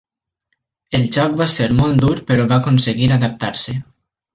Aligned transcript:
El 1.01 1.05
xoc 1.17 1.37
va 1.43 1.47
ser 1.57 1.69
molt 1.83 2.03
dur 2.07 2.17
però 2.33 2.49
va 2.55 2.61
aconseguir 2.61 3.15
adaptar-se. 3.23 3.81